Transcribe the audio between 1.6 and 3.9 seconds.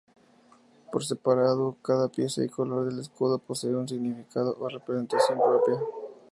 cada pieza y color del escudo posee un